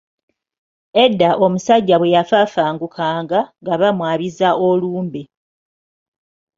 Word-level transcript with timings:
Edda 1.03 1.29
omusajja 1.45 1.95
bwe 1.97 2.13
yafafangukanga 2.15 3.39
nga 3.61 3.73
bamwabiza 3.81 4.49
olumbe. 4.67 5.21